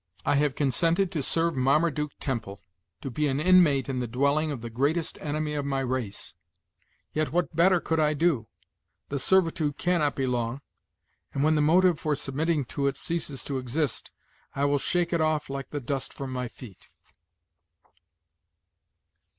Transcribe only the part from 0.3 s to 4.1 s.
have consented to serve Marmaduke Temple to be an inmate in the